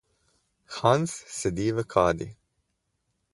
Hans 0.77 1.13
sedi 1.29 1.67
v 1.77 1.83
kadi. 1.95 2.29